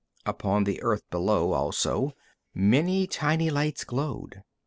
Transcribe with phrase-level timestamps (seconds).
[0.25, 2.15] Upon the earth below, also,
[2.55, 4.41] many tiny lights glowed.